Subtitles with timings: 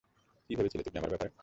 [0.45, 1.31] কি ভেবেছিলে তুমি আমার ব্যাপারে?